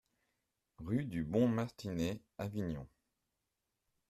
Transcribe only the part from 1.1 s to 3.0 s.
Bon Martinet, Avignon